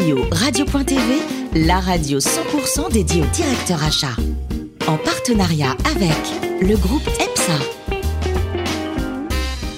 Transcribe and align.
CPO 0.00 0.26
Radio.tv, 0.32 1.02
la 1.66 1.78
radio 1.78 2.18
100% 2.18 2.92
dédiée 2.92 3.22
au 3.22 3.26
directeur 3.26 3.82
achat. 3.84 4.14
En 4.86 4.96
partenariat 4.96 5.76
avec 5.84 6.16
le 6.62 6.76
groupe 6.76 7.06
EPSA. 7.06 7.52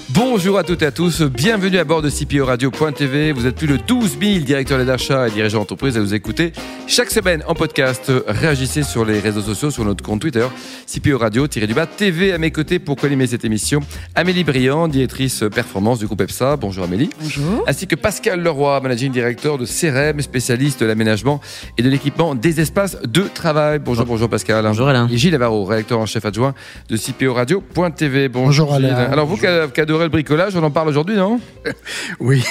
Bonjour 0.09 0.57
à 0.57 0.63
toutes 0.63 0.81
et 0.81 0.85
à 0.85 0.91
tous, 0.91 1.23
bienvenue 1.23 1.77
à 1.77 1.83
bord 1.83 2.01
de 2.01 2.09
CPO 2.09 2.45
Radio.tv. 2.45 3.31
Vous 3.33 3.47
êtes 3.47 3.55
plus 3.55 3.67
de 3.67 3.77
12 3.77 4.17
000 4.21 4.45
directeurs 4.45 4.85
d'achat 4.85 5.27
et 5.27 5.31
dirigeants 5.31 5.59
d'entreprise 5.59 5.97
à 5.97 6.01
vous 6.01 6.13
écouter 6.13 6.53
chaque 6.87 7.09
semaine 7.09 7.43
en 7.47 7.55
podcast. 7.55 8.11
Réagissez 8.27 8.83
sur 8.83 9.05
les 9.05 9.19
réseaux 9.19 9.41
sociaux, 9.41 9.71
sur 9.71 9.85
notre 9.85 10.03
compte 10.03 10.21
Twitter, 10.21 10.45
CPO 10.85 11.17
Radio-du-bas 11.17 11.87
TV 11.87 12.33
à 12.33 12.37
mes 12.37 12.51
côtés 12.51 12.79
pour 12.79 12.97
co-animer 12.97 13.27
cette 13.27 13.45
émission. 13.45 13.79
Amélie 14.15 14.43
Briand, 14.43 14.87
directrice 14.87 15.43
performance 15.53 15.99
du 15.99 16.05
groupe 16.05 16.21
EPSA. 16.21 16.57
Bonjour 16.57 16.83
Amélie. 16.83 17.09
Bonjour. 17.19 17.63
Ainsi 17.67 17.87
que 17.87 17.95
Pascal 17.95 18.41
Leroy, 18.41 18.79
managing 18.81 19.11
director 19.11 19.57
de 19.57 19.65
CRM, 19.65 20.21
spécialiste 20.21 20.81
de 20.81 20.85
l'aménagement 20.85 21.41
et 21.77 21.83
de 21.83 21.89
l'équipement 21.89 22.35
des 22.35 22.59
espaces 22.59 22.97
de 23.01 23.21
travail. 23.21 23.79
Bonjour, 23.79 24.05
bonjour 24.05 24.29
Pascal. 24.29 24.63
Bonjour 24.65 24.87
Alain. 24.87 25.07
Et 25.09 25.17
Gilles 25.17 25.35
Avaro, 25.35 25.63
rédacteur 25.65 25.99
en 25.99 26.05
chef 26.05 26.25
adjoint 26.25 26.53
de 26.89 26.97
CPO 26.97 27.33
Radio.tv. 27.33 28.29
Bonjour, 28.29 28.75
Gilles. 28.75 28.85
Alain. 28.85 29.11
Alors 29.11 29.25
vous 29.25 29.37
qui 29.37 29.47
adorez 29.47 30.03
le 30.03 30.09
bricolage, 30.09 30.55
on 30.55 30.63
en 30.63 30.71
parle 30.71 30.89
aujourd'hui, 30.89 31.15
non? 31.15 31.39
Oui, 32.19 32.43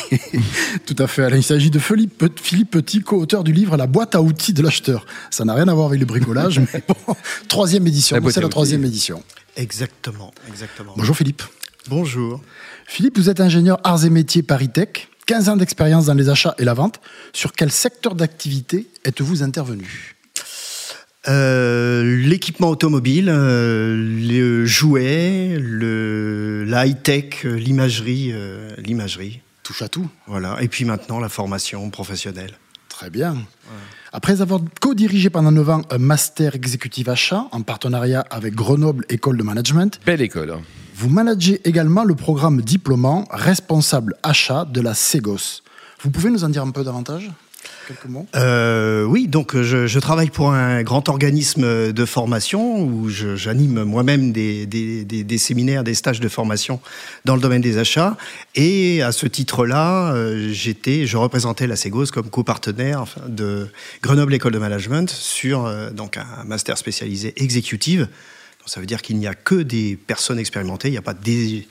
tout 0.86 0.96
à 0.98 1.06
fait. 1.06 1.24
Alain. 1.24 1.36
Il 1.36 1.42
s'agit 1.42 1.70
de 1.70 1.78
Philippe, 1.78 2.24
Philippe 2.40 2.70
Petit, 2.70 3.00
co-auteur 3.00 3.44
du 3.44 3.52
livre 3.52 3.76
La 3.76 3.86
boîte 3.86 4.14
à 4.14 4.21
outils 4.22 4.52
de 4.52 4.62
l'acheteur. 4.62 5.06
Ça 5.30 5.44
n'a 5.44 5.54
rien 5.54 5.68
à 5.68 5.74
voir 5.74 5.88
avec 5.88 6.00
le 6.00 6.06
bricolage, 6.06 6.60
mais 6.74 6.82
bon, 6.86 7.14
troisième 7.48 7.86
édition. 7.86 8.18
C'est 8.28 8.38
à 8.38 8.42
la 8.42 8.48
troisième 8.48 8.84
édition. 8.84 9.22
Exactement, 9.56 10.32
exactement. 10.48 10.94
Bonjour 10.96 11.16
Philippe. 11.16 11.42
Bonjour. 11.88 12.40
Philippe, 12.86 13.18
vous 13.18 13.28
êtes 13.28 13.40
ingénieur 13.40 13.78
arts 13.84 14.04
et 14.04 14.10
métiers 14.10 14.42
Paris-Tech, 14.42 15.08
15 15.26 15.48
ans 15.48 15.56
d'expérience 15.56 16.06
dans 16.06 16.14
les 16.14 16.28
achats 16.28 16.54
et 16.58 16.64
la 16.64 16.74
vente. 16.74 17.00
Sur 17.32 17.52
quel 17.52 17.70
secteur 17.70 18.14
d'activité 18.14 18.86
êtes-vous 19.04 19.42
intervenu? 19.42 20.16
Euh, 21.28 22.16
L'équipement 22.26 22.68
automobile, 22.68 23.28
euh, 23.28 23.94
le 23.96 24.66
jouet, 24.66 25.56
le, 25.60 26.64
la 26.64 26.86
high-tech, 26.86 27.44
euh, 27.44 27.54
l'imagerie, 27.54 28.30
euh, 28.32 28.70
l'imagerie. 28.78 29.40
Touche 29.62 29.82
à 29.82 29.88
tout. 29.88 30.08
Voilà. 30.26 30.56
Et 30.60 30.68
puis 30.68 30.84
maintenant, 30.84 31.20
la 31.20 31.28
formation 31.28 31.88
professionnelle. 31.90 32.52
Très 32.88 33.10
bien. 33.10 33.36
Après 34.14 34.42
avoir 34.42 34.60
co-dirigé 34.80 35.30
pendant 35.30 35.50
9 35.52 35.70
ans 35.70 35.82
un 35.90 35.96
master 35.96 36.54
exécutif 36.54 37.08
achat 37.08 37.46
en 37.50 37.62
partenariat 37.62 38.24
avec 38.30 38.54
Grenoble 38.54 39.06
École 39.08 39.38
de 39.38 39.42
Management, 39.42 40.00
Belle 40.04 40.20
école. 40.20 40.50
hein. 40.50 40.60
Vous 40.94 41.08
managez 41.08 41.62
également 41.66 42.04
le 42.04 42.14
programme 42.14 42.60
diplômant 42.60 43.24
responsable 43.30 44.14
achat 44.22 44.66
de 44.66 44.82
la 44.82 44.92
Ségos. 44.92 45.62
Vous 46.02 46.10
pouvez 46.10 46.28
nous 46.30 46.44
en 46.44 46.50
dire 46.50 46.62
un 46.62 46.70
peu 46.70 46.84
davantage? 46.84 47.30
Euh, 48.36 49.04
oui, 49.04 49.28
donc 49.28 49.54
euh, 49.54 49.86
je, 49.86 49.98
travaille 49.98 50.30
pour 50.30 50.52
un 50.52 50.82
grand 50.82 51.08
organisme 51.08 51.92
de 51.92 52.04
formation 52.04 52.82
où 52.82 53.08
j'anime 53.08 53.84
moi-même 53.84 54.32
des, 54.32 55.38
séminaires, 55.38 55.84
des 55.84 55.94
stages 55.94 56.20
de 56.20 56.28
formation 56.28 56.80
dans 57.24 57.34
le 57.34 57.40
domaine 57.40 57.62
des 57.62 57.78
achats. 57.78 58.16
Et 58.54 59.02
à 59.02 59.12
ce 59.12 59.26
titre-là, 59.26 60.12
euh, 60.12 60.50
j'étais, 60.52 61.06
je 61.06 61.16
représentais 61.16 61.66
la 61.66 61.76
Ségos 61.76 62.06
comme 62.06 62.30
copartenaire 62.30 63.04
de 63.26 63.68
Grenoble 64.02 64.34
École 64.34 64.52
de 64.52 64.58
Management 64.58 65.10
sur 65.10 65.70
donc 65.92 66.16
un 66.16 66.44
master 66.44 66.78
spécialisé 66.78 67.32
exécutive. 67.36 68.08
Ça 68.66 68.80
veut 68.80 68.86
dire 68.86 69.02
qu'il 69.02 69.16
n'y 69.16 69.26
a 69.26 69.34
que 69.34 69.56
des 69.56 69.96
personnes 69.96 70.38
expérimentées, 70.38 70.88
il 70.88 70.92
n'y 70.92 70.98
a 70.98 71.02
pas 71.02 71.14
des, 71.14 71.66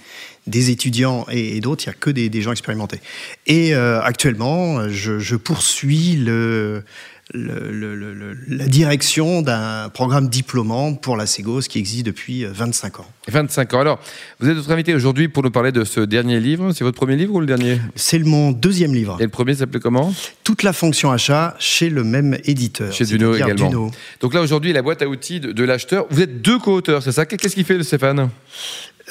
étudiants 0.47 1.25
et, 1.31 1.59
d'autres, 1.61 1.85
il 1.85 1.89
n'y 1.89 1.95
a 1.95 1.97
que 1.97 2.09
des, 2.09 2.41
gens 2.41 2.51
expérimentés. 2.51 2.99
Et 3.47 3.73
euh, 3.73 4.01
actuellement, 4.01 4.89
je 4.89 5.35
poursuis 5.35 6.15
le, 6.17 6.83
le- 7.33 7.71
le- 7.71 7.95
le- 7.95 8.13
le- 8.13 8.37
la 8.47 8.67
direction 8.67 9.41
d'un 9.41 9.89
programme 9.89 10.27
diplômant 10.29 10.93
pour 10.95 11.15
la 11.17 11.25
Ségos 11.25 11.61
qui 11.61 11.79
existe 11.79 12.05
depuis 12.05 12.43
euh, 12.45 12.51
25 12.53 12.99
ans. 12.99 13.05
25 13.27 13.73
ans. 13.73 13.79
Alors, 13.81 13.99
vous 14.39 14.49
êtes 14.49 14.55
notre 14.55 14.71
invité 14.71 14.93
aujourd'hui 14.93 15.27
pour 15.27 15.43
nous 15.43 15.51
parler 15.51 15.71
de 15.71 15.83
ce 15.83 16.01
dernier 16.01 16.39
livre. 16.39 16.71
C'est 16.73 16.83
votre 16.83 16.97
premier 16.97 17.15
livre 17.15 17.33
ou 17.35 17.39
le 17.39 17.45
dernier? 17.45 17.79
C'est 17.95 18.19
mon 18.19 18.51
deuxième 18.51 18.93
livre. 18.93 19.17
Et 19.19 19.23
le 19.23 19.29
premier 19.29 19.55
s'appelait 19.55 19.79
comment? 19.79 20.13
Toute 20.43 20.63
la 20.63 20.73
fonction 20.73 21.11
achat 21.11 21.55
chez 21.59 21.89
le 21.89 22.03
même 22.03 22.37
éditeur. 22.45 22.91
Chez 22.91 23.05
Duno 23.05 23.35
également. 23.35 23.69
Duno. 23.69 23.91
Donc 24.19 24.33
là, 24.33 24.41
aujourd'hui, 24.41 24.73
la 24.73 24.81
boîte 24.81 25.01
à 25.01 25.07
outils 25.07 25.39
de, 25.39 25.51
de 25.51 25.63
l'acheteur. 25.63 26.05
Vous 26.09 26.21
êtes 26.21 26.41
deux 26.41 26.59
co-auteurs, 26.59 27.01
c'est 27.03 27.11
ça? 27.11 27.25
Qu'est-ce 27.25 27.55
qu'il 27.55 27.65
fait, 27.65 27.77
le 27.77 27.83
Stéphane? 27.83 28.29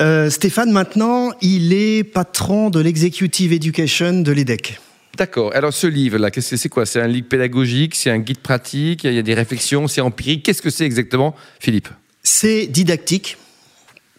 Euh, 0.00 0.30
Stéphane, 0.30 0.70
maintenant, 0.72 1.30
il 1.42 1.72
est 1.72 2.04
patron 2.04 2.70
de 2.70 2.80
l'executive 2.80 3.52
education 3.52 4.20
de 4.22 4.32
l'EDEC. 4.32 4.78
D'accord. 5.20 5.54
Alors, 5.54 5.74
ce 5.74 5.86
livre-là, 5.86 6.30
qu'est-ce 6.30 6.52
que 6.52 6.56
c'est 6.56 6.70
quoi? 6.70 6.86
C'est 6.86 6.98
un 6.98 7.06
livre 7.06 7.28
pédagogique? 7.28 7.94
C'est 7.94 8.08
un 8.08 8.20
guide 8.20 8.38
pratique? 8.38 9.04
Il 9.04 9.12
y 9.12 9.18
a 9.18 9.22
des 9.22 9.34
réflexions? 9.34 9.86
C'est 9.86 10.00
empirique? 10.00 10.42
Qu'est-ce 10.42 10.62
que 10.62 10.70
c'est 10.70 10.86
exactement, 10.86 11.36
Philippe? 11.58 11.88
C'est 12.22 12.66
didactique. 12.66 13.36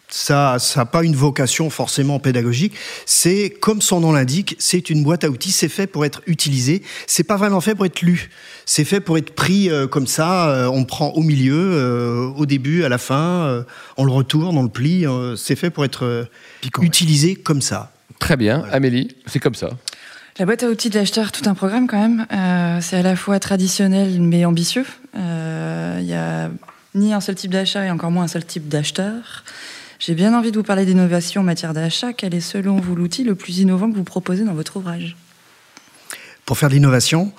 Ça 0.08 0.58
n'a 0.76 0.84
pas 0.84 1.02
une 1.02 1.16
vocation 1.16 1.70
forcément 1.70 2.20
pédagogique. 2.20 2.74
C'est 3.04 3.50
comme 3.50 3.82
son 3.82 3.98
nom 3.98 4.12
l'indique, 4.12 4.54
c'est 4.60 4.90
une 4.90 5.02
boîte 5.02 5.24
à 5.24 5.28
outils. 5.30 5.50
C'est 5.50 5.68
fait 5.68 5.88
pour 5.88 6.04
être 6.04 6.22
utilisé. 6.28 6.82
C'est 7.08 7.24
pas 7.24 7.36
vraiment 7.36 7.60
fait 7.60 7.74
pour 7.74 7.84
être 7.86 8.02
lu. 8.02 8.30
C'est 8.64 8.84
fait 8.84 9.00
pour 9.00 9.18
être 9.18 9.34
pris 9.34 9.70
euh, 9.70 9.88
comme 9.88 10.06
ça. 10.06 10.50
euh, 10.50 10.66
on 10.68 10.84
prend 10.84 11.08
au 11.14 11.22
milieu, 11.22 11.72
euh, 11.72 12.26
au 12.36 12.46
début, 12.46 12.84
à 12.84 12.88
la 12.88 12.98
fin. 12.98 13.44
euh, 13.48 13.64
on 13.96 14.04
le 14.04 14.12
retourne, 14.12 14.56
on 14.56 14.62
le 14.62 14.68
plie. 14.68 15.04
euh, 15.04 15.34
c'est 15.34 15.56
fait 15.56 15.70
pour 15.70 15.84
être 15.84 16.04
euh, 16.04 16.24
utilisé 16.80 17.34
comme 17.34 17.60
ça. 17.60 17.92
Très 18.20 18.36
bien. 18.36 18.64
Amélie, 18.70 19.16
c'est 19.26 19.40
comme 19.40 19.56
ça. 19.56 19.70
La 20.38 20.46
boîte 20.46 20.62
à 20.62 20.68
outils 20.68 20.88
de 20.88 20.98
l'acheteur, 20.98 21.30
tout 21.30 21.46
un 21.46 21.54
programme 21.54 21.86
quand 21.86 22.00
même. 22.00 22.26
Euh, 22.32 22.78
c'est 22.80 22.96
à 22.96 23.02
la 23.02 23.16
fois 23.16 23.38
traditionnel 23.38 24.18
mais 24.20 24.46
ambitieux. 24.46 24.86
Euh, 25.14 25.98
Il 26.00 26.06
n'y 26.06 26.14
a 26.14 26.50
ni 26.94 27.12
un 27.12 27.20
seul 27.20 27.34
type 27.34 27.50
d'achat 27.50 27.84
et 27.84 27.90
encore 27.90 28.10
moins 28.10 28.24
un 28.24 28.28
seul 28.28 28.44
type 28.44 28.68
d'acheteur. 28.68 29.44
J'ai 29.98 30.14
bien 30.14 30.36
envie 30.36 30.50
de 30.50 30.56
vous 30.56 30.64
parler 30.64 30.86
d'innovation 30.86 31.42
en 31.42 31.44
matière 31.44 31.74
d'achat. 31.74 32.14
Quel 32.14 32.34
est 32.34 32.40
selon 32.40 32.76
vous 32.76 32.96
l'outil 32.96 33.24
le 33.24 33.34
plus 33.34 33.58
innovant 33.58 33.90
que 33.90 33.96
vous 33.96 34.04
proposez 34.04 34.44
dans 34.44 34.54
votre 34.54 34.78
ouvrage? 34.78 35.16
Pour 36.46 36.58
faire 36.58 36.70
de 36.70 36.74
l'innovation. 36.74 37.32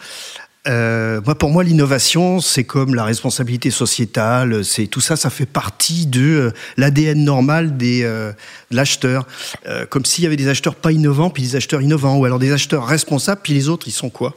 Euh, 0.65 1.19
moi, 1.25 1.35
pour 1.35 1.49
moi, 1.49 1.63
l'innovation, 1.63 2.39
c'est 2.39 2.63
comme 2.63 2.95
la 2.95 3.03
responsabilité 3.03 3.69
sociétale. 3.69 4.63
C'est 4.63 4.87
tout 4.87 5.01
ça, 5.01 5.15
ça 5.17 5.29
fait 5.29 5.45
partie 5.45 6.05
de 6.05 6.21
euh, 6.21 6.51
l'ADN 6.77 7.23
normal 7.25 7.75
des 7.75 8.03
euh, 8.03 8.31
de 8.71 8.75
l'acheteur. 8.77 9.27
Euh, 9.67 9.85
comme 9.85 10.05
s'il 10.05 10.23
y 10.23 10.27
avait 10.27 10.37
des 10.37 10.47
acheteurs 10.47 10.75
pas 10.75 10.91
innovants, 10.93 11.29
puis 11.29 11.43
des 11.43 11.55
acheteurs 11.57 11.81
innovants, 11.81 12.15
ou 12.17 12.23
alors 12.25 12.39
des 12.39 12.53
acheteurs 12.53 12.87
responsables, 12.87 13.41
puis 13.43 13.53
les 13.53 13.67
autres, 13.67 13.87
ils 13.89 13.91
sont 13.91 14.09
quoi? 14.09 14.35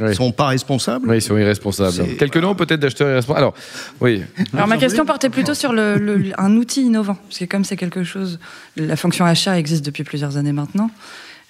Oui. 0.00 0.08
Ils 0.08 0.14
sont 0.16 0.32
pas 0.32 0.46
responsables? 0.48 1.08
Oui, 1.08 1.18
ils 1.18 1.22
sont 1.22 1.36
irresponsables. 1.36 2.16
Quelques 2.16 2.38
noms 2.38 2.54
peut-être 2.56 2.80
d'acheteurs 2.80 3.10
irresponsables. 3.10 3.38
Alors, 3.38 3.54
oui. 4.00 4.24
Alors 4.52 4.66
ma 4.66 4.78
question 4.78 5.04
portait 5.04 5.28
plutôt 5.30 5.54
sur 5.54 5.72
le, 5.72 5.96
le- 5.96 6.32
un 6.40 6.56
outil 6.56 6.82
innovant, 6.82 7.14
parce 7.28 7.38
que 7.38 7.44
comme 7.44 7.64
c'est 7.64 7.76
quelque 7.76 8.02
chose, 8.02 8.40
la 8.76 8.96
fonction 8.96 9.24
achat 9.26 9.56
existe 9.58 9.84
depuis 9.84 10.02
plusieurs 10.04 10.36
années 10.38 10.52
maintenant. 10.52 10.90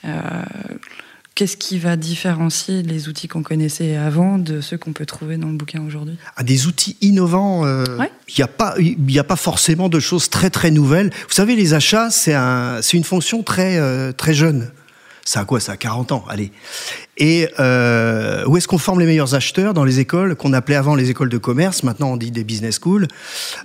euh, 0.05 0.11
Qu'est-ce 1.35 1.57
qui 1.57 1.81
va 1.81 1.97
différencier 1.97 2.83
les 2.83 3.09
outils 3.09 3.27
qu'on 3.27 3.43
connaissait 3.43 3.97
avant 3.97 4.39
de 4.39 4.61
ceux 4.61 4.79
qu'on 4.79 4.93
peut 4.93 5.05
trouver 5.07 5.37
dans 5.37 5.49
le 5.49 5.57
bouquin 5.57 5.83
aujourd'hui? 5.85 6.17
À 6.37 6.45
des 6.45 6.67
outils 6.69 6.97
innovants. 7.01 7.67
euh, 7.67 7.85
Il 7.89 8.01
Ouais. 8.01 8.11
n'y 8.39 8.45
a 8.45 8.47
pas, 8.49 8.75
y 8.79 9.19
a 9.19 9.25
pas 9.25 9.35
forcément 9.37 9.89
de 9.89 9.99
choses 9.99 10.31
très 10.31 10.49
très 10.51 10.71
nouvelles. 10.71 11.11
Vous 11.27 11.35
savez, 11.35 11.57
les 11.57 11.75
achats, 11.75 12.09
c'est 12.11 12.35
un, 12.35 12.81
c'est 12.83 12.97
une 12.97 13.03
fonction 13.05 13.43
très 13.43 13.79
euh, 13.79 14.13
très 14.13 14.33
jeune. 14.33 14.71
Ça 15.25 15.41
a 15.41 15.45
quoi 15.45 15.59
Ça 15.59 15.73
a 15.73 15.77
40 15.77 16.13
ans, 16.13 16.25
allez. 16.29 16.53
Et 17.17 17.49
euh, 17.61 18.45
où 18.47 18.57
est-ce 18.57 18.67
qu'on 18.67 18.79
forme 18.79 19.01
les 19.01 19.07
meilleurs 19.07 19.35
acheteurs 19.35 19.73
dans 19.73 19.85
les 19.85 20.01
écoles 20.01 20.35
qu'on 20.35 20.53
appelait 20.53 20.75
avant 20.75 20.95
les 20.95 21.11
écoles 21.11 21.29
de 21.29 21.39
commerce? 21.39 21.83
Maintenant, 21.83 22.13
on 22.13 22.17
dit 22.17 22.31
des 22.31 22.45
business 22.45 22.79
schools, 22.81 23.07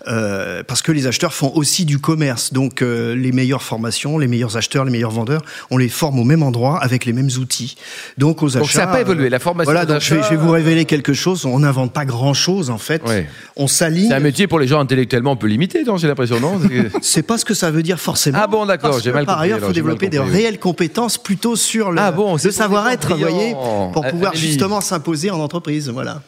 euh, 0.07 0.63
parce 0.67 0.81
que 0.81 0.91
les 0.91 1.07
acheteurs 1.07 1.33
font 1.33 1.51
aussi 1.55 1.85
du 1.85 1.99
commerce. 1.99 2.53
Donc, 2.53 2.81
euh, 2.81 3.15
les 3.15 3.31
meilleures 3.31 3.63
formations, 3.63 4.17
les 4.17 4.27
meilleurs 4.27 4.57
acheteurs, 4.57 4.85
les 4.85 4.91
meilleurs 4.91 5.11
vendeurs, 5.11 5.41
on 5.71 5.77
les 5.77 5.89
forme 5.89 6.19
au 6.19 6.23
même 6.23 6.43
endroit 6.43 6.77
avec 6.81 7.05
les 7.05 7.13
mêmes 7.13 7.29
outils. 7.39 7.75
Donc, 8.17 8.43
aux 8.43 8.49
achats. 8.49 8.59
Donc, 8.59 8.69
ça 8.69 8.85
n'a 8.85 8.91
pas 8.91 9.01
évolué. 9.01 9.29
La 9.29 9.39
formation 9.39 9.71
Voilà, 9.71 9.85
donc 9.85 10.01
je 10.01 10.15
vais, 10.15 10.23
je 10.23 10.29
vais 10.29 10.35
vous 10.35 10.51
révéler 10.51 10.85
quelque 10.85 11.13
chose. 11.13 11.45
On 11.45 11.59
n'invente 11.59 11.91
pas 11.91 12.05
grand-chose 12.05 12.69
en 12.69 12.77
fait. 12.77 13.01
Ouais. 13.07 13.27
On 13.55 13.67
s'aligne. 13.67 14.09
C'est 14.09 14.15
un 14.15 14.19
métier 14.19 14.47
pour 14.47 14.59
les 14.59 14.67
gens 14.67 14.79
intellectuellement 14.79 15.31
un 15.31 15.35
peu 15.35 15.47
limités, 15.47 15.83
non 15.83 15.97
J'ai 15.97 16.07
l'impression, 16.07 16.39
non? 16.39 16.59
C'est 17.01 17.23
pas 17.23 17.37
ce 17.37 17.45
que 17.45 17.53
ça 17.53 17.71
veut 17.71 17.83
dire 17.83 17.99
forcément. 17.99 18.39
Ah 18.41 18.47
bon, 18.47 18.65
d'accord, 18.65 18.99
j'ai 18.99 19.11
mal 19.11 19.25
Par 19.25 19.35
compris, 19.35 19.47
ailleurs, 19.47 19.59
il 19.59 19.65
faut 19.67 19.73
développer 19.73 20.07
des 20.07 20.19
réelles 20.19 20.59
compétences 20.59 21.17
plutôt 21.17 21.55
sur 21.55 21.91
le, 21.91 21.99
Ah 21.99 22.11
bon, 22.11 22.35
le 22.43 22.51
savoir-être, 22.51 23.13
brillants. 23.39 23.91
pour 23.91 24.05
pouvoir 24.07 24.31
Amélie. 24.31 24.47
justement 24.47 24.81
s'imposer 24.81 25.31
en 25.31 25.39
entreprise. 25.39 25.89
Voilà. 25.89 26.21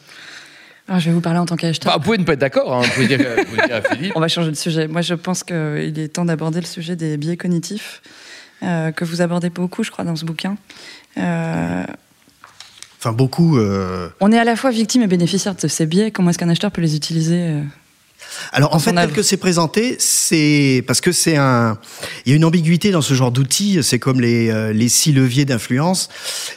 Alors, 0.88 1.00
Je 1.00 1.06
vais 1.10 1.14
vous 1.14 1.20
parler 1.20 1.38
en 1.38 1.46
tant 1.46 1.56
qu'acheteur. 1.56 1.92
Bah, 1.92 1.98
Vous 1.98 2.04
pouvez 2.04 2.18
ne 2.18 2.24
pas 2.24 2.32
être 2.34 2.40
d'accord, 2.40 2.74
hein. 2.74 2.80
vous 2.82 2.90
pouvez 2.90 3.06
dire, 3.06 3.18
vous 3.48 3.56
dire 3.56 3.74
à 3.76 3.82
Philippe. 3.82 4.12
On 4.16 4.20
va 4.20 4.28
changer 4.28 4.50
de 4.50 4.56
sujet. 4.56 4.88
Moi, 4.88 5.00
je 5.02 5.14
pense 5.14 5.44
qu'il 5.44 5.98
est 5.98 6.08
temps 6.12 6.24
d'aborder 6.24 6.60
le 6.60 6.66
sujet 6.66 6.96
des 6.96 7.16
biais 7.16 7.36
cognitifs, 7.36 8.02
euh, 8.62 8.90
que 8.90 9.04
vous 9.04 9.20
abordez 9.22 9.48
beaucoup, 9.50 9.84
je 9.84 9.90
crois, 9.90 10.04
dans 10.04 10.16
ce 10.16 10.24
bouquin. 10.24 10.56
Euh, 11.18 11.84
Enfin, 12.98 13.12
beaucoup. 13.12 13.58
euh, 13.58 14.08
on 14.20 14.30
est 14.30 14.38
à 14.38 14.44
la 14.44 14.54
fois 14.54 14.70
victime 14.70 15.02
et 15.02 15.08
bénéficiaire 15.08 15.54
de 15.56 15.66
ces 15.66 15.86
biais. 15.86 16.12
Comment 16.12 16.30
est-ce 16.30 16.38
qu'un 16.38 16.48
acheteur 16.48 16.70
peut 16.70 16.80
les 16.82 16.94
utiliser 16.94 17.48
euh? 17.48 17.62
Alors 18.52 18.74
en 18.74 18.78
fait, 18.78 18.92
tel 18.92 19.12
que 19.12 19.22
c'est 19.22 19.36
présenté, 19.36 19.96
c'est 19.98 20.84
parce 20.86 21.00
que 21.00 21.12
c'est 21.12 21.36
un, 21.36 21.78
il 22.24 22.30
y 22.30 22.32
a 22.32 22.36
une 22.36 22.44
ambiguïté 22.44 22.90
dans 22.90 23.02
ce 23.02 23.14
genre 23.14 23.32
d'outils. 23.32 23.82
C'est 23.82 23.98
comme 23.98 24.20
les 24.20 24.50
euh, 24.50 24.72
les 24.72 24.88
six 24.88 25.12
leviers 25.12 25.44
d'influence. 25.44 26.08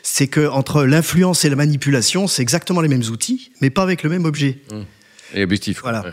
C'est 0.04 0.27
que 0.27 0.48
entre 0.48 0.83
l'influence 0.83 1.45
et 1.45 1.50
la 1.50 1.56
manipulation, 1.56 2.27
c'est 2.27 2.42
exactement 2.42 2.81
les 2.81 2.89
mêmes 2.89 3.04
outils, 3.12 3.51
mais 3.62 3.69
pas 3.69 3.83
avec 3.83 4.04
le 4.04 4.10
même 4.10 4.25
objet. 4.25 4.60
Mmh. 4.72 4.81
Et 5.33 5.44
objectif. 5.44 5.81
Voilà. 5.81 6.04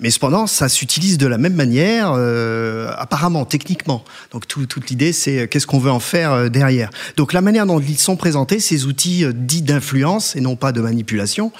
Mais 0.00 0.10
cependant, 0.10 0.46
ça 0.46 0.68
s'utilise 0.68 1.18
de 1.18 1.26
la 1.26 1.38
même 1.38 1.54
manière, 1.54 2.12
euh, 2.16 2.90
apparemment, 2.96 3.44
techniquement. 3.44 4.04
Donc 4.30 4.48
toute 4.48 4.88
l'idée, 4.88 5.12
c'est 5.12 5.40
euh, 5.40 5.46
qu'est-ce 5.46 5.66
qu'on 5.66 5.78
veut 5.78 5.90
en 5.90 6.00
faire 6.00 6.32
euh, 6.32 6.48
derrière. 6.48 6.90
Donc 7.16 7.32
la 7.32 7.42
manière 7.42 7.66
dont 7.66 7.80
ils 7.80 7.98
sont 7.98 8.16
présentés, 8.16 8.60
ces 8.60 8.86
outils 8.86 9.26
dits 9.34 9.62
d'influence 9.62 10.36
et 10.36 10.40
non 10.40 10.56
pas 10.56 10.72
de 10.72 10.80
manipulation, 10.80 11.52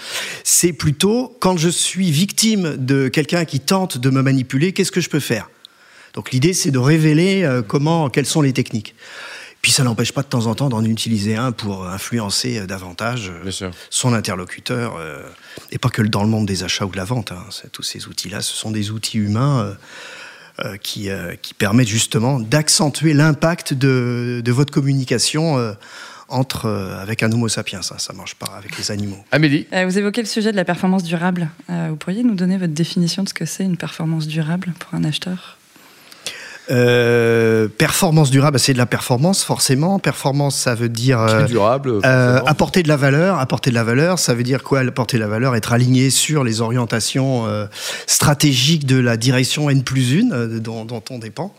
c'est 0.42 0.72
plutôt 0.72 1.36
quand 1.40 1.56
je 1.56 1.68
suis 1.68 2.10
victime 2.10 2.76
de 2.78 3.08
quelqu'un 3.08 3.44
qui 3.44 3.60
tente 3.60 3.98
de 3.98 4.10
me 4.10 4.22
manipuler, 4.22 4.72
qu'est-ce 4.72 4.92
que 4.92 5.00
je 5.00 5.10
peux 5.10 5.20
faire? 5.20 5.50
Donc 6.14 6.30
l'idée, 6.30 6.52
c'est 6.52 6.70
de 6.70 6.78
révéler 6.78 7.48
comment, 7.68 8.10
quelles 8.10 8.26
sont 8.26 8.42
les 8.42 8.52
techniques. 8.52 8.94
Puis 9.62 9.70
ça 9.70 9.84
n'empêche 9.84 10.10
pas 10.10 10.22
de 10.22 10.26
temps 10.26 10.46
en 10.46 10.56
temps 10.56 10.68
d'en 10.68 10.84
utiliser 10.84 11.36
un 11.36 11.52
pour 11.52 11.86
influencer 11.86 12.58
euh, 12.58 12.66
davantage 12.66 13.30
euh, 13.30 13.70
son 13.90 14.12
interlocuteur, 14.12 14.96
euh, 14.98 15.22
et 15.70 15.78
pas 15.78 15.88
que 15.88 16.02
dans 16.02 16.24
le 16.24 16.28
monde 16.28 16.46
des 16.46 16.64
achats 16.64 16.84
ou 16.84 16.90
de 16.90 16.96
la 16.96 17.04
vente. 17.04 17.30
Hein. 17.30 17.44
Tous 17.70 17.84
ces 17.84 18.08
outils-là, 18.08 18.42
ce 18.42 18.54
sont 18.54 18.72
des 18.72 18.90
outils 18.90 19.18
humains 19.18 19.76
qui, 20.82 21.08
qui, 21.40 21.54
permettent 21.54 21.88
justement 21.88 22.38
d'accentuer 22.38 23.14
l'impact 23.14 23.72
de, 23.72 24.42
de, 24.44 24.52
votre 24.52 24.72
communication. 24.72 25.74
entre, 26.28 26.68
avec 27.00 27.22
un 27.22 27.30
homo 27.30 27.48
sapiens, 27.48 27.82
ça 27.82 27.96
ne 28.12 28.18
marche 28.18 28.34
pas 28.34 28.52
avec 28.56 28.76
les 28.78 28.90
animaux. 28.90 29.24
Amélie 29.30 29.66
Vous 29.72 29.98
évoquez 29.98 30.22
le 30.22 30.28
sujet 30.28 30.50
de 30.50 30.56
la 30.56 30.64
performance 30.64 31.04
durable. 31.04 31.48
vous 31.68 31.96
pourriez 31.96 32.22
nous 32.22 32.34
donner 32.34 32.58
votre 32.58 32.74
définition 32.74 33.22
de 33.22 33.28
ce 33.28 33.34
que 33.34 33.44
c'est 33.44 33.64
une 33.64 33.76
performance 33.76 34.26
durable 34.26 34.72
pour 34.78 34.94
un 34.94 35.04
acheteur? 35.04 35.58
Euh, 36.70 37.66
performance 37.66 38.30
durable, 38.30 38.58
c'est 38.58 38.72
de 38.72 38.78
la 38.78 38.86
performance 38.86 39.42
forcément. 39.42 39.98
Performance, 39.98 40.56
ça 40.56 40.74
veut 40.74 40.88
dire 40.88 41.20
euh, 41.20 41.44
durable. 41.44 42.00
Euh, 42.04 42.40
apporter 42.46 42.82
de 42.82 42.88
la 42.88 42.96
valeur. 42.96 43.38
Apporter 43.38 43.70
de 43.70 43.74
la 43.74 43.84
valeur, 43.84 44.18
ça 44.18 44.34
veut 44.34 44.44
dire 44.44 44.62
quoi 44.62 44.80
Apporter 44.80 45.16
de 45.16 45.22
la 45.22 45.28
valeur, 45.28 45.56
être 45.56 45.72
aligné 45.72 46.10
sur 46.10 46.44
les 46.44 46.60
orientations 46.60 47.46
euh, 47.46 47.66
stratégiques 48.06 48.86
de 48.86 48.96
la 48.96 49.16
direction 49.16 49.70
N 49.70 49.82
plus 49.82 50.22
1 50.22 50.58
dont, 50.60 50.84
dont, 50.84 51.02
on 51.10 51.18
dépend. 51.18 51.54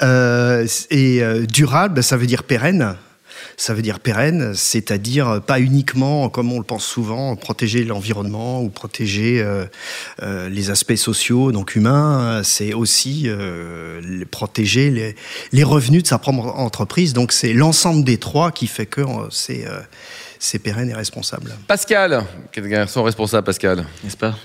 et 0.00 1.22
durable, 1.50 2.02
ça 2.02 2.16
veut 2.16 2.26
dire 2.26 2.44
pérenne 2.44 2.96
ça 3.56 3.74
veut 3.74 3.82
dire 3.82 4.00
pérenne, 4.00 4.54
c'est-à-dire 4.54 5.40
pas 5.46 5.60
uniquement, 5.60 6.28
comme 6.28 6.52
on 6.52 6.58
le 6.58 6.64
pense 6.64 6.84
souvent, 6.84 7.36
protéger 7.36 7.84
l'environnement 7.84 8.62
ou 8.62 8.68
protéger 8.68 9.40
euh, 9.40 9.64
euh, 10.22 10.48
les 10.48 10.70
aspects 10.70 10.94
sociaux, 10.96 11.52
donc 11.52 11.76
humains, 11.76 12.42
c'est 12.44 12.74
aussi 12.74 13.24
euh, 13.26 14.24
protéger 14.30 14.90
les, 14.90 15.16
les, 15.52 15.64
revenus 15.64 16.02
de 16.02 16.08
sa 16.08 16.18
propre 16.18 16.46
entreprise. 16.56 17.12
Donc 17.12 17.32
c'est 17.32 17.52
l'ensemble 17.52 18.04
des 18.04 18.18
trois 18.18 18.52
qui 18.52 18.66
fait 18.66 18.86
que 18.86 19.02
c'est 19.30 19.66
c'est 20.40 20.60
pérenne 20.60 20.88
et 20.88 20.94
responsable. 20.94 21.52
Pascal, 21.66 22.22
quel 22.52 22.88
sont 22.88 23.02
responsable, 23.02 23.44
Pascal 23.44 23.84
N'est-ce 24.04 24.16
pas? 24.16 24.36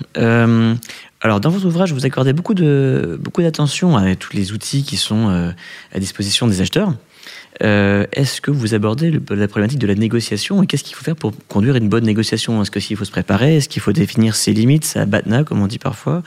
Alors, 1.22 1.40
dans 1.40 1.52
vos 1.52 1.66
ouvrages, 1.66 1.94
vous 1.94 2.06
accordez 2.06 2.34
beaucoup 2.34 2.54
de 2.54 3.18
beaucoup 3.22 3.42
d'attention 3.42 3.96
à 3.96 4.16
tous 4.16 4.34
les 4.34 4.52
outils 4.52 4.84
qui 4.84 4.98
sont 4.98 5.54
à 5.94 6.00
disposition 6.00 6.48
des 6.48 6.62
acheteurs. 6.62 6.94
Euh, 7.62 8.06
est-ce 8.14 8.42
que 8.42 8.52
vous 8.52 8.74
abordez 8.74 9.12
la 9.12 9.48
problématique 9.48 9.80
de 9.80 9.88
la 9.88 9.96
négociation 9.96 10.64
et 10.64 10.68
qu'est-ce 10.68 10.84
qu'il 10.84 10.96
faut 10.96 11.04
faire 11.04 11.16
pour 11.16 11.34
conduire 11.48 11.76
une 11.76 11.90
bonne 11.90 12.06
négociation? 12.06 12.62
Est-ce 12.62 12.72
qu'il 12.72 12.98
faut 12.98 13.06
se 13.06 13.12
préparer 13.12 13.58
Est-ce 13.58 13.70
qu'il 13.70 13.82
faut 13.82 13.94
définir 13.94 14.36
ses 14.36 14.54
limites, 14.54 14.86
sa 14.86 15.06
batna, 15.06 15.44
comme 15.44 15.62
on 15.62 15.68
dit 15.68 15.80
parfois? 15.80 16.24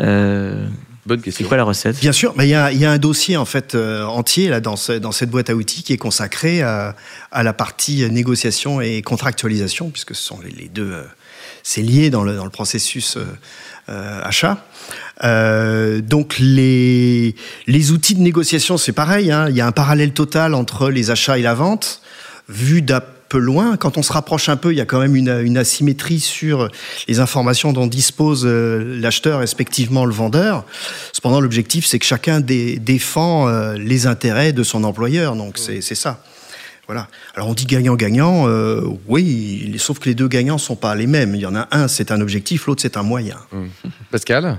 Euh, 0.00 0.66
Bonne 1.04 1.20
question. 1.20 1.44
C'est 1.44 1.48
quoi 1.48 1.56
la 1.56 1.64
recette? 1.64 1.98
Bien 1.98 2.12
sûr, 2.12 2.32
mais 2.36 2.46
il 2.46 2.50
y, 2.50 2.54
a 2.54 2.90
un 2.90 2.98
dossier 2.98 3.36
en 3.36 3.44
fait 3.44 3.74
euh, 3.74 4.04
entier 4.04 4.48
là 4.48 4.60
dans, 4.60 4.76
cette 4.76 5.30
boîte 5.30 5.50
à 5.50 5.56
outils 5.56 5.82
qui 5.82 5.92
est 5.92 5.98
consacré 5.98 6.62
à, 6.62 6.94
la 7.32 7.52
partie 7.52 8.08
négociation 8.08 8.80
et 8.80 9.02
contractualisation, 9.02 9.90
puisque 9.90 10.14
ce 10.14 10.22
sont 10.22 10.38
les, 10.40 10.68
deux, 10.68 10.94
c'est 11.62 11.82
lié 11.82 12.10
dans 12.10 12.24
le, 12.24 12.48
processus 12.50 13.18
achat. 13.88 14.58
Euh, 15.24 16.00
donc 16.00 16.36
les, 16.38 17.34
les 17.66 17.92
outils 17.92 18.14
de 18.14 18.20
négociation, 18.20 18.76
c'est 18.76 18.92
pareil. 18.92 19.30
Hein. 19.30 19.46
Il 19.48 19.56
y 19.56 19.60
a 19.60 19.66
un 19.66 19.72
parallèle 19.72 20.12
total 20.12 20.54
entre 20.54 20.90
les 20.90 21.10
achats 21.10 21.38
et 21.38 21.42
la 21.42 21.54
vente. 21.54 22.00
Vu 22.48 22.82
d'un 22.82 23.00
peu 23.28 23.38
loin, 23.38 23.76
quand 23.76 23.96
on 23.96 24.02
se 24.02 24.12
rapproche 24.12 24.48
un 24.48 24.56
peu, 24.56 24.72
il 24.72 24.76
y 24.76 24.80
a 24.80 24.84
quand 24.84 24.98
même 24.98 25.16
une, 25.16 25.40
une 25.42 25.56
asymétrie 25.56 26.20
sur 26.20 26.68
les 27.08 27.20
informations 27.20 27.72
dont 27.72 27.86
dispose 27.86 28.42
euh, 28.44 28.98
l'acheteur, 29.00 29.38
respectivement 29.38 30.04
le 30.04 30.12
vendeur. 30.12 30.66
Cependant, 31.12 31.40
l'objectif, 31.40 31.86
c'est 31.86 31.98
que 31.98 32.04
chacun 32.04 32.40
défend 32.40 33.48
euh, 33.48 33.74
les 33.74 34.06
intérêts 34.06 34.52
de 34.52 34.62
son 34.62 34.84
employeur. 34.84 35.36
Donc 35.36 35.56
c'est 35.56 35.80
ça. 35.94 36.22
Voilà. 36.86 37.08
Alors 37.34 37.48
on 37.48 37.54
dit 37.54 37.66
gagnant-gagnant, 37.66 38.48
euh, 38.48 38.82
oui, 39.06 39.74
sauf 39.78 39.98
que 39.98 40.08
les 40.08 40.14
deux 40.14 40.28
gagnants 40.28 40.58
sont 40.58 40.76
pas 40.76 40.94
les 40.94 41.06
mêmes. 41.06 41.34
Il 41.34 41.40
y 41.40 41.46
en 41.46 41.54
a 41.54 41.68
un, 41.70 41.88
c'est 41.88 42.10
un 42.10 42.20
objectif, 42.20 42.66
l'autre, 42.66 42.82
c'est 42.82 42.96
un 42.96 43.02
moyen. 43.02 43.38
Mmh. 43.52 43.66
Pascal? 44.10 44.56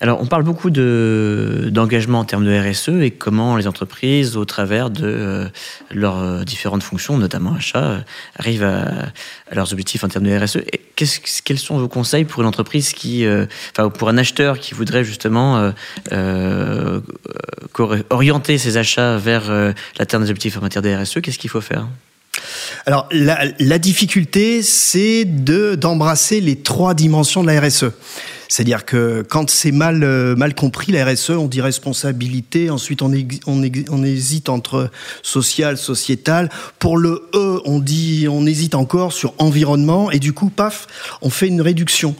Alors, 0.00 0.20
on 0.20 0.26
parle 0.26 0.42
beaucoup 0.42 0.68
d'engagement 0.68 2.18
en 2.18 2.24
termes 2.24 2.44
de 2.44 2.70
RSE 2.70 2.90
et 3.00 3.10
comment 3.10 3.56
les 3.56 3.66
entreprises, 3.66 4.36
au 4.36 4.44
travers 4.44 4.90
de 4.90 5.06
euh, 5.06 5.48
leurs 5.90 6.18
euh, 6.18 6.44
différentes 6.44 6.82
fonctions, 6.82 7.16
notamment 7.16 7.54
achat, 7.54 7.82
euh, 7.82 7.98
arrivent 8.38 8.64
à, 8.64 9.10
leurs 9.54 9.72
objectifs 9.72 10.04
en 10.04 10.08
termes 10.08 10.26
de 10.26 10.36
RSE. 10.36 10.56
Et 10.56 10.82
quels 11.44 11.58
sont 11.58 11.78
vos 11.78 11.88
conseils 11.88 12.26
pour 12.26 12.42
une 12.42 12.48
entreprise 12.48 12.92
qui, 12.92 13.26
enfin, 13.72 13.90
pour 13.90 14.08
un 14.08 14.18
acheteur 14.18 14.58
qui 14.58 14.74
voudrait 14.74 15.04
justement 15.04 15.72
orienter 18.10 18.58
ses 18.58 18.76
achats 18.78 19.18
vers 19.18 19.50
l'atteinte 19.98 20.22
des 20.22 20.30
objectifs 20.30 20.56
en 20.56 20.62
matière 20.62 20.82
de 20.82 20.94
RSE 20.94 21.20
Qu'est-ce 21.22 21.38
qu'il 21.38 21.50
faut 21.50 21.60
faire? 21.60 21.86
Alors 22.86 23.08
la, 23.12 23.44
la 23.58 23.78
difficulté, 23.78 24.62
c'est 24.62 25.24
de 25.24 25.74
d'embrasser 25.74 26.40
les 26.40 26.56
trois 26.56 26.94
dimensions 26.94 27.42
de 27.42 27.48
la 27.48 27.60
RSE. 27.60 27.92
C'est-à-dire 28.48 28.84
que 28.84 29.24
quand 29.28 29.50
c'est 29.50 29.72
mal, 29.72 30.02
euh, 30.02 30.36
compris, 30.56 30.92
la 30.92 31.04
RSE, 31.04 31.30
on 31.30 31.46
dit 31.46 31.60
responsabilité, 31.60 32.70
ensuite 32.70 33.02
on, 33.02 33.12
hésite 34.04 34.48
entre 34.48 34.90
social, 35.22 35.76
sociétal. 35.76 36.48
Pour 36.78 36.96
le 36.98 37.28
E, 37.34 37.60
on 37.64 37.78
dit, 37.78 38.26
on 38.30 38.46
hésite 38.46 38.74
encore 38.74 39.12
sur 39.12 39.34
environnement, 39.38 40.10
et 40.10 40.18
du 40.18 40.32
coup, 40.32 40.50
paf, 40.50 40.86
on 41.22 41.30
fait 41.30 41.48
une 41.48 41.60
réduction. 41.60 42.14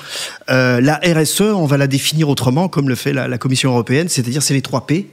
Euh, 0.50 0.80
la 0.80 1.00
RSE, 1.04 1.40
on 1.42 1.66
va 1.66 1.76
la 1.76 1.86
définir 1.86 2.28
autrement, 2.28 2.68
comme 2.68 2.88
le 2.88 2.94
fait 2.94 3.12
la, 3.12 3.28
la 3.28 3.38
Commission 3.38 3.70
européenne, 3.70 4.08
c'est-à-dire 4.08 4.42
c'est 4.42 4.54
les 4.54 4.62
trois 4.62 4.86
P. 4.86 5.08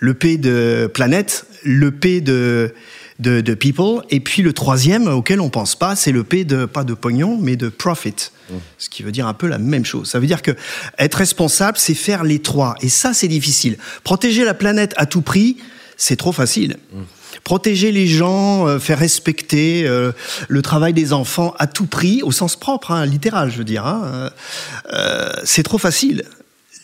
Le 0.00 0.14
P 0.14 0.36
de 0.36 0.88
planète, 0.92 1.46
le 1.64 1.90
P 1.90 2.20
de 2.20 2.72
de, 3.18 3.54
people. 3.54 4.02
Et 4.10 4.20
puis 4.20 4.42
le 4.42 4.52
troisième 4.52 5.08
auquel 5.08 5.40
on 5.40 5.50
pense 5.50 5.74
pas, 5.74 5.96
c'est 5.96 6.12
le 6.12 6.24
P 6.24 6.44
de 6.44 6.64
pas 6.64 6.84
de 6.84 6.94
pognon, 6.94 7.38
mais 7.40 7.56
de 7.56 7.68
profit. 7.68 8.14
Mmh. 8.50 8.54
Ce 8.78 8.88
qui 8.88 9.02
veut 9.02 9.12
dire 9.12 9.26
un 9.26 9.34
peu 9.34 9.46
la 9.46 9.58
même 9.58 9.84
chose. 9.84 10.08
Ça 10.08 10.20
veut 10.20 10.26
dire 10.26 10.42
que 10.42 10.52
être 10.98 11.16
responsable, 11.16 11.78
c'est 11.78 11.94
faire 11.94 12.24
les 12.24 12.38
trois. 12.38 12.76
Et 12.80 12.88
ça, 12.88 13.14
c'est 13.14 13.28
difficile. 13.28 13.76
Protéger 14.04 14.44
la 14.44 14.54
planète 14.54 14.94
à 14.96 15.06
tout 15.06 15.22
prix, 15.22 15.56
c'est 15.96 16.16
trop 16.16 16.32
facile. 16.32 16.76
Mmh. 16.92 17.02
Protéger 17.44 17.92
les 17.92 18.06
gens, 18.06 18.66
euh, 18.66 18.78
faire 18.78 18.98
respecter 18.98 19.86
euh, 19.86 20.12
le 20.48 20.62
travail 20.62 20.92
des 20.92 21.12
enfants 21.12 21.54
à 21.58 21.66
tout 21.66 21.86
prix, 21.86 22.22
au 22.22 22.32
sens 22.32 22.56
propre, 22.56 22.90
hein, 22.90 23.04
littéral, 23.06 23.50
je 23.50 23.58
veux 23.58 23.64
dire, 23.64 23.86
hein, 23.86 24.30
euh, 24.92 25.30
c'est 25.44 25.62
trop 25.62 25.78
facile. 25.78 26.24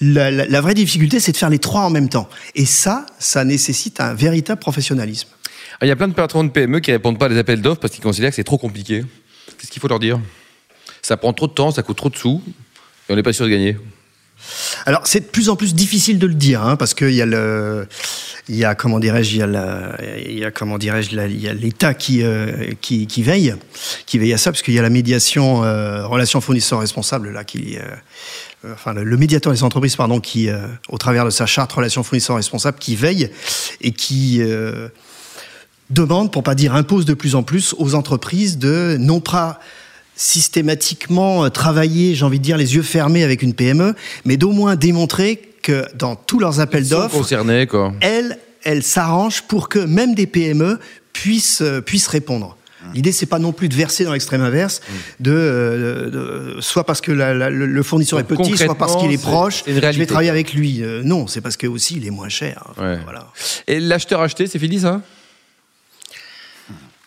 La, 0.00 0.30
la 0.30 0.60
vraie 0.60 0.74
difficulté, 0.74 1.20
c'est 1.20 1.32
de 1.32 1.36
faire 1.36 1.50
les 1.50 1.58
trois 1.58 1.82
en 1.82 1.90
même 1.90 2.08
temps. 2.08 2.28
Et 2.54 2.66
ça, 2.66 3.06
ça 3.18 3.44
nécessite 3.44 4.00
un 4.00 4.12
véritable 4.12 4.60
professionnalisme. 4.60 5.28
Ah, 5.84 5.86
il 5.86 5.90
y 5.90 5.92
a 5.92 5.96
plein 5.96 6.08
de 6.08 6.14
patrons 6.14 6.44
de 6.44 6.48
PME 6.48 6.80
qui 6.80 6.92
répondent 6.92 7.18
pas 7.18 7.26
à 7.26 7.28
des 7.28 7.36
appels 7.36 7.60
d'offres 7.60 7.78
parce 7.78 7.92
qu'ils 7.92 8.02
considèrent 8.02 8.30
que 8.30 8.36
c'est 8.36 8.42
trop 8.42 8.56
compliqué. 8.56 9.04
Qu'est-ce 9.58 9.70
qu'il 9.70 9.82
faut 9.82 9.88
leur 9.88 9.98
dire? 9.98 10.18
Ça 11.02 11.18
prend 11.18 11.34
trop 11.34 11.46
de 11.46 11.52
temps, 11.52 11.72
ça 11.72 11.82
coûte 11.82 11.98
trop 11.98 12.08
de 12.08 12.16
sous, 12.16 12.42
et 13.06 13.12
on 13.12 13.16
n'est 13.16 13.22
pas 13.22 13.34
sûr 13.34 13.44
de 13.44 13.50
gagner. 13.50 13.76
Alors 14.86 15.06
c'est 15.06 15.20
de 15.20 15.26
plus 15.26 15.50
en 15.50 15.56
plus 15.56 15.74
difficile 15.74 16.18
de 16.18 16.26
le 16.26 16.32
dire, 16.32 16.62
hein, 16.62 16.76
parce 16.76 16.94
qu'il 16.94 17.12
y 17.12 17.20
a 17.20 17.26
le, 17.26 17.86
il 18.48 18.56
y 18.56 18.64
a 18.64 18.74
comment 18.74 18.98
dirais-je, 18.98 19.36
il 19.36 20.38
y 20.38 20.44
a, 20.46 20.50
comment 20.50 20.78
dirais-je, 20.78 21.10
il 21.10 21.42
y 21.42 21.48
a 21.48 21.52
l'État 21.52 21.92
qui, 21.92 22.22
euh, 22.22 22.72
qui, 22.80 23.06
qui 23.06 23.22
veille, 23.22 23.54
qui 24.06 24.18
veille 24.18 24.32
à 24.32 24.38
ça, 24.38 24.52
parce 24.52 24.62
qu'il 24.62 24.72
y 24.72 24.78
a 24.78 24.82
la 24.82 24.88
médiation 24.88 25.64
euh, 25.64 26.06
relations 26.06 26.40
fournisseurs 26.40 26.80
responsables 26.80 27.30
là 27.30 27.44
qui 27.44 27.76
euh, 27.76 28.72
enfin 28.72 28.94
le, 28.94 29.16
médiateur 29.18 29.52
des 29.52 29.62
entreprises 29.62 29.96
pardon 29.96 30.18
qui 30.18 30.48
au 30.88 30.96
travers 30.96 31.26
de 31.26 31.30
sa 31.30 31.44
charte 31.44 31.72
relations 31.72 32.02
fournisseurs 32.02 32.36
responsables 32.36 32.78
qui 32.78 32.96
veille 32.96 33.28
et 33.82 33.92
qui 33.92 34.40
demande, 35.90 36.32
pour 36.32 36.42
pas 36.42 36.54
dire 36.54 36.74
impose 36.74 37.04
de 37.04 37.14
plus 37.14 37.34
en 37.34 37.42
plus 37.42 37.74
aux 37.78 37.94
entreprises 37.94 38.58
de 38.58 38.96
non 38.98 39.20
pas 39.20 39.60
systématiquement 40.16 41.48
travailler, 41.50 42.14
j'ai 42.14 42.24
envie 42.24 42.38
de 42.38 42.44
dire, 42.44 42.56
les 42.56 42.74
yeux 42.74 42.82
fermés 42.82 43.24
avec 43.24 43.42
une 43.42 43.54
PME, 43.54 43.94
mais 44.24 44.36
d'au 44.36 44.52
moins 44.52 44.76
démontrer 44.76 45.40
que 45.62 45.84
dans 45.96 46.14
tous 46.16 46.38
leurs 46.38 46.60
appels 46.60 46.86
d'offres, 46.88 47.16
elles, 48.00 48.38
elles 48.64 48.82
s'arrangent 48.82 49.42
pour 49.42 49.68
que 49.68 49.78
même 49.78 50.14
des 50.14 50.26
PME 50.26 50.78
puissent, 51.12 51.62
puissent 51.86 52.08
répondre. 52.08 52.56
L'idée, 52.94 53.12
c'est 53.12 53.24
pas 53.26 53.38
non 53.38 53.52
plus 53.52 53.70
de 53.70 53.74
verser 53.74 54.04
dans 54.04 54.12
l'extrême 54.12 54.42
inverse, 54.42 54.82
de, 55.18 55.32
euh, 55.34 56.10
de- 56.56 56.60
soit 56.60 56.84
parce 56.84 57.00
que 57.00 57.12
la- 57.12 57.32
la- 57.32 57.48
le, 57.48 57.82
fournisseur 57.82 58.18
Donc, 58.22 58.30
est 58.30 58.36
petit, 58.36 58.56
soit 58.58 58.74
parce 58.74 58.96
qu'il 58.96 59.10
est 59.10 59.16
proche. 59.22 59.62
une 59.66 59.74
Je 59.80 59.98
vais 59.98 60.06
travailler 60.06 60.28
avec 60.28 60.52
lui. 60.52 60.82
Euh, 60.82 61.02
non, 61.02 61.26
c'est 61.26 61.40
parce 61.40 61.56
que 61.56 61.66
aussi 61.66 61.96
il 61.96 62.06
est 62.06 62.10
moins 62.10 62.28
cher. 62.28 62.62
Ouais. 62.78 62.98
Voilà. 63.04 63.32
Et 63.66 63.80
l'acheteur 63.80 64.20
acheté, 64.20 64.46
c'est 64.46 64.58
fini 64.58 64.80
ça? 64.80 65.00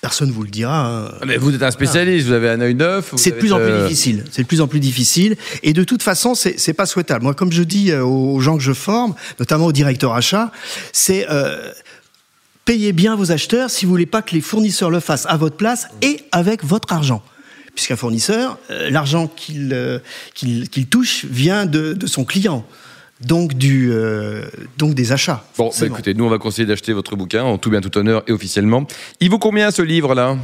Personne 0.08 0.32
vous 0.32 0.44
le 0.44 0.50
dira. 0.50 0.88
hein. 0.88 1.12
Ah, 1.22 1.26
Mais 1.28 1.36
vous 1.36 1.54
êtes 1.54 1.62
un 1.64 1.70
spécialiste, 1.72 2.28
vous 2.28 2.32
avez 2.32 2.48
un 2.50 2.62
œil 2.62 2.76
neuf. 2.76 3.12
C'est 3.18 3.32
de 3.32 3.36
plus 3.36 3.52
en 3.52 3.58
plus 3.58 3.66
euh, 3.66 3.84
difficile. 3.84 4.24
C'est 4.32 4.44
de 4.44 4.48
plus 4.48 4.62
en 4.62 4.68
plus 4.70 4.80
difficile. 4.80 5.36
Et 5.64 5.74
de 5.74 5.84
toute 5.84 6.02
façon, 6.02 6.34
c'est 6.34 6.74
pas 6.74 6.86
souhaitable. 6.86 7.24
Moi, 7.24 7.34
comme 7.34 7.52
je 7.52 7.62
dis 7.62 7.92
euh, 7.92 8.06
aux 8.06 8.40
gens 8.40 8.56
que 8.56 8.64
je 8.64 8.72
forme, 8.72 9.16
notamment 9.38 9.66
aux 9.66 9.74
directeurs 9.74 10.14
achats, 10.14 10.54
c'est 10.94 11.28
euh, 11.30 11.74
payez 12.64 12.94
bien 12.94 13.18
vos 13.18 13.34
acheteurs 13.34 13.70
si 13.70 13.86
vous 13.86 13.92
voulez 13.92 14.06
pas 14.06 14.22
que 14.22 14.34
les 14.34 14.40
fournisseurs 14.40 14.90
le 14.92 15.02
fassent 15.02 15.26
à 15.28 15.36
votre 15.36 15.58
place 15.58 15.88
et 16.02 16.22
avec 16.32 16.64
votre 16.64 16.94
argent. 16.94 17.22
Puisqu'un 17.76 17.98
fournisseur, 17.98 18.58
euh, 18.72 18.90
l'argent 18.90 19.30
euh, 19.52 20.00
qu'il 20.34 20.88
touche 20.88 21.26
vient 21.26 21.66
de, 21.66 21.92
de 21.92 22.08
son 22.08 22.24
client. 22.24 22.66
Donc, 23.22 23.56
du, 23.56 23.90
euh, 23.92 24.44
donc 24.78 24.94
des 24.94 25.12
achats. 25.12 25.44
Bon, 25.58 25.72
bah, 25.80 25.86
écoutez, 25.86 26.14
nous 26.14 26.26
on 26.26 26.30
va 26.30 26.38
conseiller 26.38 26.68
d'acheter 26.68 26.94
votre 26.94 27.16
bouquin 27.16 27.44
en 27.44 27.58
tout 27.58 27.70
bien 27.70 27.82
tout 27.82 27.98
honneur 27.98 28.24
et 28.28 28.32
officiellement. 28.32 28.86
Il 29.20 29.30
vaut 29.30 29.40
combien 29.40 29.72
ce 29.72 29.82
livre 29.82 30.14
là? 30.14 30.38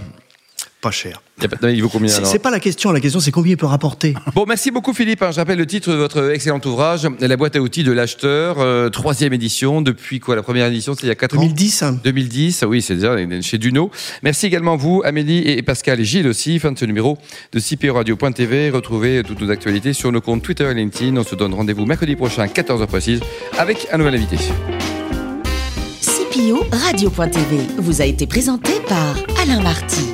Pas 0.83 0.91
cher. 0.91 1.21
Il 1.41 1.47
pas- 1.49 1.71
Il 1.71 1.81
vaut 1.81 1.89
combien 1.89 2.09
C'est 2.09 2.17
alors 2.17 2.29
c'est 2.29 2.39
pas 2.39 2.51
la 2.51 2.59
question. 2.59 2.91
La 2.91 2.99
question, 2.99 3.19
c'est 3.19 3.31
combien 3.31 3.53
il 3.53 3.57
peut 3.57 3.65
rapporter. 3.65 4.13
Bon, 4.35 4.45
merci 4.47 4.69
beaucoup 4.69 4.93
Philippe. 4.93 5.23
hein. 5.23 5.31
Je 5.31 5.37
rappelle 5.37 5.57
le 5.57 5.65
titre 5.65 5.89
de 5.89 5.95
votre 5.95 6.31
excellent 6.31 6.59
ouvrage, 6.65 7.07
La 7.19 7.37
boîte 7.37 7.55
à 7.55 7.61
outils 7.61 7.83
de 7.83 7.91
l'acheteur, 7.91 8.57
euh, 8.59 8.89
troisième 8.89 9.33
édition. 9.33 9.81
Depuis 9.81 10.19
quoi 10.19 10.35
La 10.35 10.43
première 10.43 10.67
édition, 10.67 10.93
c'est 10.93 11.03
il 11.03 11.07
y 11.07 11.11
a 11.11 11.15
4 11.15 11.37
ans 11.37 11.41
2010, 11.41 11.81
hein. 11.83 11.99
2010, 12.03 12.63
oui, 12.67 12.81
c'est 12.81 12.95
déjà 12.95 13.15
chez 13.41 13.57
Duno. 13.57 13.89
Merci 14.21 14.45
également 14.45 14.75
vous, 14.75 15.01
Amélie 15.05 15.39
et 15.39 15.61
Pascal 15.63 15.99
et 15.99 16.05
Gilles 16.05 16.27
aussi. 16.27 16.59
Fin 16.59 16.71
de 16.73 16.77
ce 16.77 16.85
numéro 16.85 17.17
de 17.53 17.59
CPO-Radio.tv. 17.59 18.69
Retrouvez 18.69 19.23
toutes 19.25 19.41
nos 19.41 19.49
actualités 19.49 19.93
sur 19.93 20.11
nos 20.11 20.21
comptes 20.21 20.43
Twitter 20.43 20.69
et 20.69 20.73
LinkedIn. 20.73 21.15
On 21.17 21.23
se 21.23 21.35
donne 21.35 21.53
rendez-vous 21.53 21.85
mercredi 21.85 22.15
prochain, 22.15 22.45
14h 22.45 22.85
précise, 22.87 23.21
avec 23.57 23.87
un 23.91 23.97
nouvel 23.97 24.15
invité. 24.15 24.37
CPO 26.01 26.65
Radio.tv 26.71 27.57
vous 27.77 28.01
a 28.01 28.05
été 28.05 28.27
présenté 28.27 28.73
par 28.87 29.15
Alain 29.41 29.61
Marty. 29.61 30.12